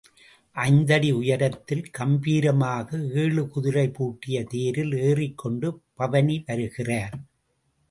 [0.55, 2.89] ஐந்து அடி உயரத்தில் கம்பீரமாக
[3.23, 7.15] ஏழு குதிரை பூட்டிய தேரில் ஏறிக் கொண்டு பவனி வருகிறார்.